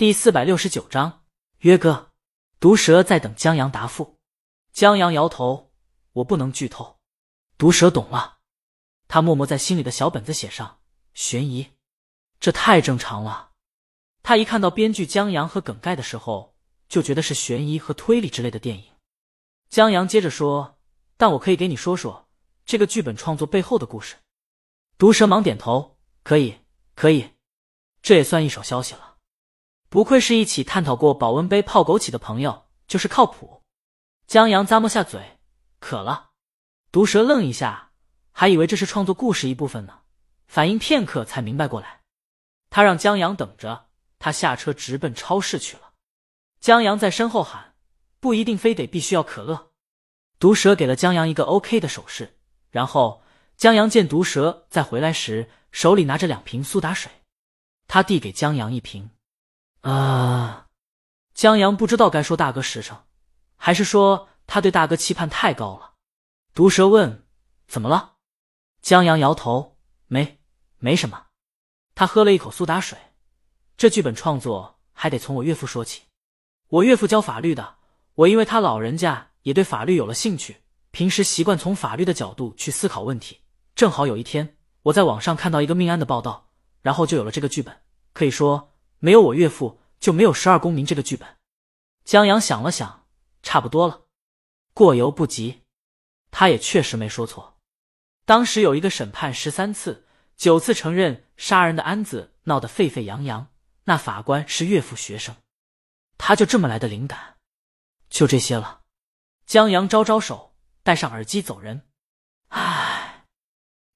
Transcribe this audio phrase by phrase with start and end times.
[0.00, 1.26] 第四百六十九章，
[1.58, 2.12] 约哥，
[2.58, 4.18] 毒蛇在等江阳答复。
[4.72, 5.74] 江阳摇头，
[6.12, 6.98] 我不能剧透。
[7.58, 8.38] 毒蛇懂了，
[9.08, 10.80] 他默默在心里的小本子写上
[11.12, 11.72] 悬疑，
[12.38, 13.50] 这太正常了。
[14.22, 16.56] 他一看到编剧江阳和梗概的时候，
[16.88, 18.84] 就觉得是悬疑和推理之类的电影。
[19.68, 20.78] 江阳接着说
[21.18, 22.30] ：“但我可以给你说说
[22.64, 24.16] 这个剧本创作背后的故事。”
[24.96, 26.60] 毒蛇忙点头：“可以，
[26.94, 27.32] 可以，
[28.00, 29.08] 这也算一手消息了。”
[29.90, 33.64] 不愧是一起探讨过保温杯泡枸杞的朋友，就是靠谱。
[34.28, 35.40] 江阳咂摸下嘴，
[35.80, 36.30] 渴了。
[36.92, 37.90] 毒蛇愣一下，
[38.30, 40.02] 还以为这是创作故事一部分呢，
[40.46, 42.02] 反应片刻才明白过来。
[42.70, 43.88] 他让江阳等着，
[44.20, 45.90] 他下车直奔超市去了。
[46.60, 47.74] 江阳在身后喊
[48.20, 49.72] ：“不一定非得必须要可乐。”
[50.38, 52.38] 毒蛇给了江阳一个 OK 的手势，
[52.70, 53.24] 然后
[53.56, 57.10] 江阳见毒蛇在回来时手里拿着两瓶苏打水，
[57.88, 59.10] 他递给江阳一瓶。
[59.82, 60.66] 啊，
[61.32, 62.98] 江阳不知道该说大哥实诚，
[63.56, 65.94] 还是说他对大哥期盼太高了。
[66.52, 67.24] 毒蛇问
[67.66, 68.16] ：“怎么了？”
[68.82, 70.38] 江阳摇头：“没，
[70.78, 71.28] 没什么。”
[71.96, 72.98] 他喝了一口苏打水。
[73.78, 76.02] 这剧本创作还得从我岳父说起。
[76.68, 77.76] 我岳父教法律的，
[78.16, 80.58] 我因为他老人家也对法律有了兴趣，
[80.90, 83.40] 平时习惯从法律的角度去思考问题。
[83.74, 86.50] 正好有一天，我在网上看到一个命案的报道，
[86.82, 87.80] 然后就有了这个剧本。
[88.12, 88.69] 可以说。
[89.00, 91.36] 没有我岳父，就没有十二公民这个剧本。
[92.04, 93.06] 江阳想了想，
[93.42, 94.06] 差不多了，
[94.72, 95.62] 过犹不及。
[96.30, 97.58] 他也确实没说错。
[98.24, 100.06] 当时有一个审判十三次，
[100.36, 103.48] 九次承认杀人的案子闹得沸沸扬扬，
[103.84, 105.34] 那法官是岳父学生，
[106.16, 107.38] 他就这么来的灵感。
[108.08, 108.82] 就这些了。
[109.46, 111.88] 江阳招招手，戴上耳机走人。
[112.48, 113.26] 唉，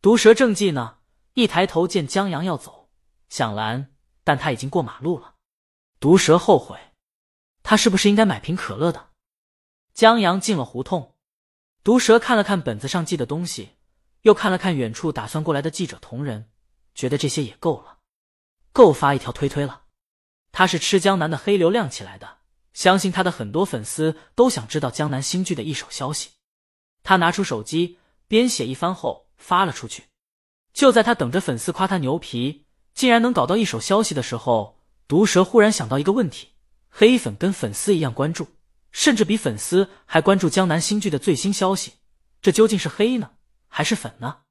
[0.00, 0.98] 毒蛇正记呢，
[1.34, 2.90] 一抬头见江阳要走，
[3.28, 3.92] 想拦。
[4.24, 5.34] 但他已经过马路了，
[5.98, 6.78] 毒蛇后悔，
[7.62, 9.10] 他是不是应该买瓶可乐的？
[9.92, 11.14] 江阳进了胡同，
[11.82, 13.76] 毒蛇看了看本子上记的东西，
[14.22, 16.50] 又看了看远处打算过来的记者同仁，
[16.94, 17.98] 觉得这些也够了，
[18.72, 19.84] 够发一条推推了。
[20.52, 22.38] 他是吃江南的黑流量起来的，
[22.72, 26.30] 相信他的很多粉丝都想知道江南新剧的一手消息。
[27.02, 30.04] 他拿出手机，编写一番后发了出去。
[30.72, 32.66] 就在他等着粉丝夸他牛皮。
[33.00, 34.78] 竟然能搞到一手消息的时候，
[35.08, 36.50] 毒蛇忽然想到一个问题：
[36.90, 38.46] 黑粉跟粉丝一样关注，
[38.92, 41.94] 甚至比粉丝还关注江南新剧的最新消息。
[42.42, 43.30] 这究竟是黑呢，
[43.68, 44.42] 还是粉呢？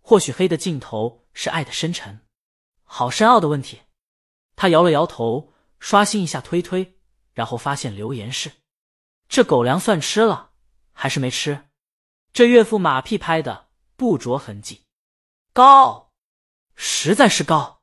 [0.00, 2.20] 或许黑的尽头是爱的深沉，
[2.84, 3.80] 好深奥的问题。
[4.54, 6.96] 他摇了摇头，刷新一下推推，
[7.32, 8.52] 然后发现留言是：
[9.28, 10.52] 这狗粮算吃了
[10.92, 11.64] 还是没吃？
[12.32, 14.82] 这岳父马屁拍的不着痕迹，
[15.52, 16.12] 高，
[16.76, 17.79] 实在是高。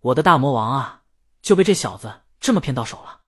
[0.00, 1.02] 我的大魔王啊，
[1.42, 3.22] 就被这小子这么骗到手了。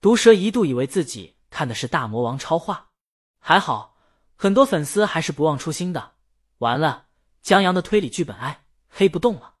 [0.00, 2.88] 毒蛇一度以为自己看的是大魔王超话，
[3.40, 3.96] 还好
[4.36, 6.14] 很多粉丝还是不忘初心的。
[6.58, 7.08] 完了，
[7.42, 9.54] 江阳的推理剧本哎黑不动了，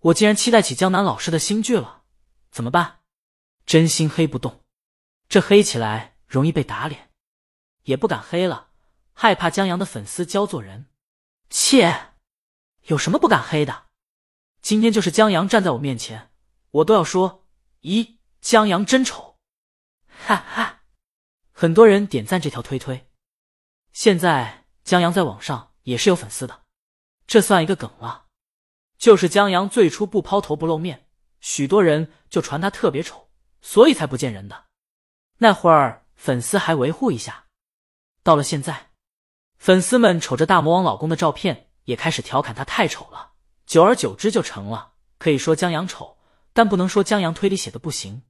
[0.00, 2.02] 我竟然期待起江南老师的新剧了，
[2.50, 3.00] 怎么办？
[3.64, 4.62] 真心黑不动，
[5.28, 7.10] 这黑起来容易被打脸，
[7.82, 8.68] 也不敢黑了，
[9.12, 10.86] 害怕江阳的粉丝教做人。
[11.50, 12.12] 切，
[12.84, 13.87] 有什么不敢黑的？
[14.60, 16.30] 今天就是江阳站在我面前，
[16.70, 17.46] 我都要说：
[17.82, 19.38] 咦，江阳真丑！
[20.26, 20.82] 哈哈，
[21.52, 23.08] 很多人点赞这条推推。
[23.92, 26.62] 现在江阳在网上也是有粉丝的，
[27.26, 28.26] 这算一个梗了。
[28.98, 31.06] 就是江阳最初不抛头不露面，
[31.40, 33.30] 许多人就传他特别丑，
[33.62, 34.66] 所以才不见人的。
[35.38, 37.46] 那会儿粉丝还维护一下，
[38.24, 38.90] 到了现在，
[39.56, 43.27] 粉丝们瞅着大魔王老公的照片，也开始调侃他太丑了。
[43.68, 46.16] 久而久之就成了，可以说江阳丑，
[46.54, 48.22] 但不能说江阳推理写的不行，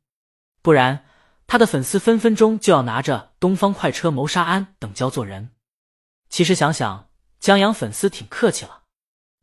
[0.63, 1.07] 不然
[1.47, 5.53] 他的粉丝分分钟就要拿着东方快车谋杀案等教做人。
[6.29, 8.83] 其实想想，江阳粉丝挺客气了，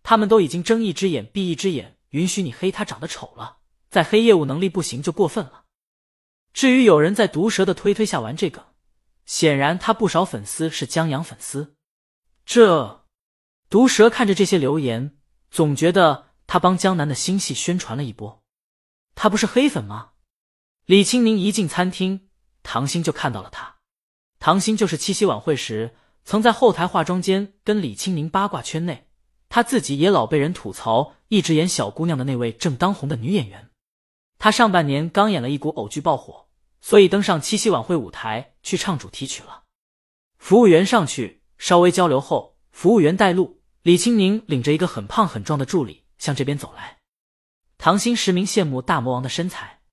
[0.03, 5.63] 他们都已经睁一只眼闭一只眼，允许你黑他长得丑了，在黑业务能力不行就过分了。
[6.51, 8.73] 至于有人在毒蛇的推推下玩这个，
[9.25, 11.77] 显然他不少粉丝是江阳粉丝。
[12.45, 13.05] 这
[13.69, 15.14] 毒蛇看着这些留言。
[15.55, 18.43] 总觉得他帮江南的新戏宣传了一波，
[19.15, 20.09] 他不是黑粉吗？
[20.85, 22.27] 李青宁一进餐厅，
[22.61, 23.77] 唐鑫就看到了他。
[24.37, 29.07] 唐鑫就是七夕晚会时曾在后台化妆间跟李青宁八卦圈内，
[29.47, 33.69] 他自己也老被人吐槽，一直演小姑娘的那位正当红的女演员。
[34.37, 36.49] 她上半年刚演了一股偶剧爆火，
[36.81, 39.63] 所以登上七夕晚会舞台去唱主题曲了。
[40.37, 43.61] 服务员上去稍微交流后，服务员带路。
[43.85, 46.97] 李青宁领着一个很胖很壮的助理向这边走来，
[47.77, 49.83] 唐鑫实名羡慕大魔王的身材。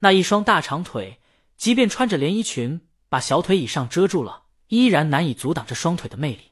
[0.00, 1.18] 那一双大长腿，
[1.56, 6.50] 即便穿着连衣裙，把小腿以上遮住了，依然难以阻挡这双腿的魅力。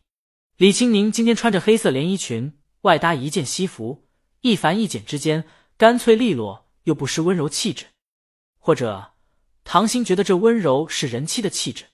[0.57, 4.09] 李青宁今天穿着黑色连衣裙，外搭一件西服，
[4.41, 5.45] 一繁一简之间，
[5.77, 7.89] 干脆利落又不失温柔气质。
[8.59, 9.13] 或者，
[9.65, 11.85] 唐心觉得这温柔是人妻的气质。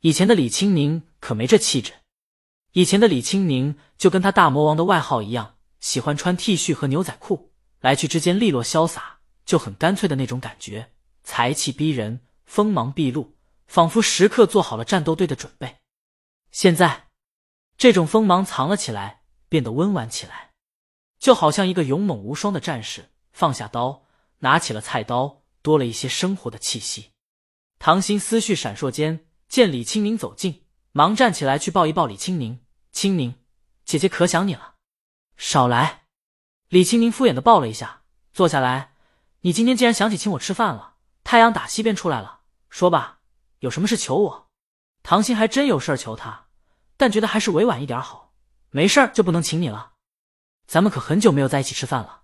[0.00, 1.92] 以前的李青宁可没这气质。
[2.76, 7.50] 以前的李青宁就跟他大魔王的外号一样，喜欢穿 T 恤和牛仔裤，
[7.80, 10.92] 来去之间利落潇洒，就很干脆的那种感觉，
[11.24, 13.34] 才气逼人，锋芒毕露，
[13.66, 15.76] 仿佛时刻做好了战斗队的准备。
[16.50, 17.06] 现在，
[17.78, 20.50] 这种锋芒藏了起来，变得温婉起来，
[21.18, 24.02] 就好像一个勇猛无双的战士，放下刀，
[24.40, 27.12] 拿起了菜刀，多了一些生活的气息。
[27.78, 30.60] 唐心思绪闪烁间，见李青宁走近，
[30.92, 32.60] 忙站起来去抱一抱李青宁。
[32.96, 33.34] 青宁，
[33.84, 34.76] 姐姐可想你了。
[35.36, 36.04] 少来！
[36.70, 38.00] 李青宁敷衍的抱了一下，
[38.32, 38.94] 坐下来。
[39.42, 42.40] 你今天既然想起请我吃饭了，太阳打西边出来了，
[42.70, 43.18] 说吧，
[43.58, 44.48] 有什么事求我？
[45.02, 46.46] 唐心还真有事求他，
[46.96, 48.32] 但觉得还是委婉一点好。
[48.70, 49.92] 没事儿就不能请你了，
[50.66, 52.22] 咱们可很久没有在一起吃饭了。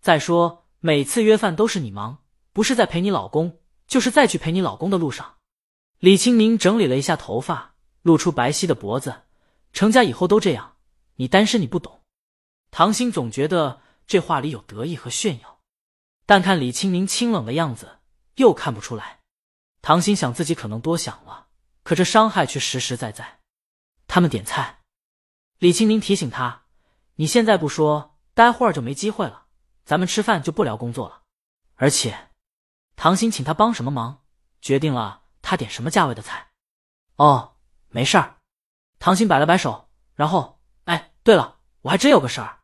[0.00, 2.18] 再说每次约饭都是你忙，
[2.52, 3.58] 不是在陪你老公，
[3.88, 5.38] 就是在去陪你老公的路上。
[5.98, 9.22] 李青宁整理了一下头发，露出白皙的脖子。
[9.74, 10.76] 成家以后都这样，
[11.16, 12.00] 你单身你不懂。
[12.70, 15.60] 唐心总觉得这话里有得意和炫耀，
[16.24, 17.98] 但看李青宁清冷的样子，
[18.36, 19.20] 又看不出来。
[19.82, 21.48] 唐鑫想自己可能多想了，
[21.82, 23.40] 可这伤害却实实在在。
[24.06, 24.80] 他们点菜，
[25.58, 26.64] 李青宁提醒他
[27.16, 29.46] ：“你现在不说，待会儿就没机会了。
[29.84, 31.22] 咱们吃饭就不聊工作了。”
[31.76, 32.30] 而且，
[32.96, 34.22] 唐心请他帮什么忙，
[34.60, 36.48] 决定了他点什么价位的菜。
[37.16, 37.56] 哦，
[37.88, 38.33] 没事儿。
[39.04, 42.60] 唐鑫摆了摆手，然后，哎，对了，我还真有个事儿。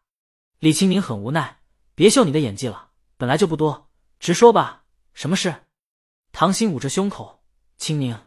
[0.59, 1.61] 李青宁很无奈，
[1.95, 5.67] 别秀你的演技了，本来就不多，直说吧，什么事？
[6.33, 7.43] 唐鑫捂着胸口，
[7.77, 8.19] 青宁，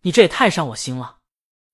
[0.00, 1.18] 你这也太伤我心了。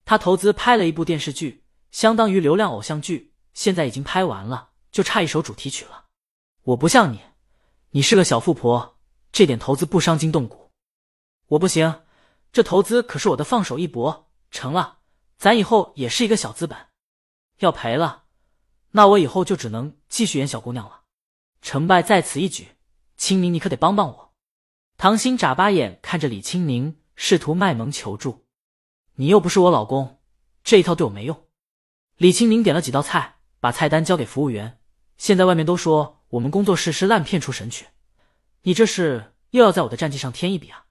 [0.05, 6.05] 他投资拍了一部电视剧，相当于流量偶像剧，现在已经拍完了，就差一首主题曲了。
[6.65, 7.23] 我不像你，
[7.93, 8.99] 你是个小富婆，
[9.33, 10.71] 这点投资不伤筋动骨。
[11.47, 12.03] 我不行，
[12.53, 14.99] 这投资可是我的放手一搏，成了。
[15.39, 16.79] 咱以后也是一个小资本，
[17.59, 18.25] 要赔了，
[18.93, 21.03] 那我以后就只能继续演小姑娘了。
[21.61, 22.69] 成败在此一举，
[23.17, 24.35] 青宁你可得帮帮我。
[24.97, 28.47] 唐鑫眨巴眼看着李青宁，试图卖萌求助。
[29.17, 30.21] 你又不是我老公，
[30.65, 31.47] 这一套对我没用。
[32.17, 34.81] 李青宁点了几道菜，把菜单交给服务员。
[35.19, 37.89] 现在外面都说我们工作室是烂片出神曲，
[38.63, 40.87] 你这是又要在我的战绩上添一笔啊？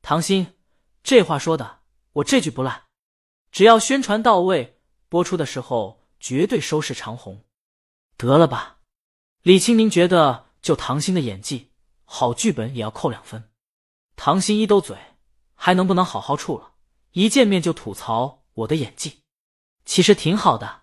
[0.00, 0.54] 唐鑫，
[1.02, 1.80] 这话说的，
[2.12, 2.84] 我这句不烂。
[3.54, 7.44] 只要宣传到位，播出的时候绝对收视长虹。
[8.16, 8.80] 得了吧，
[9.42, 11.70] 李青宁觉得就唐鑫的演技，
[12.04, 13.52] 好剧本也要扣两分。
[14.16, 14.98] 唐鑫一兜嘴，
[15.54, 16.72] 还能不能好好处了？
[17.12, 19.20] 一见面就吐槽我的演技，
[19.84, 20.82] 其实挺好的。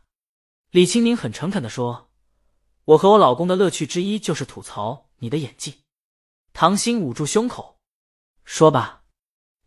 [0.70, 2.10] 李青宁很诚恳的说
[2.96, 5.82] ：“我和我老公的乐趣之一就是吐槽你的演技。”
[6.56, 7.82] 唐鑫捂住胸口，
[8.46, 9.04] 说吧。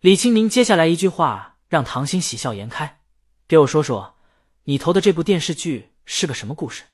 [0.00, 1.53] 李青宁接下来一句话。
[1.69, 3.00] 让唐鑫喜笑颜开，
[3.46, 4.16] 给我说说，
[4.64, 6.84] 你投的这部电视剧是个什么故事？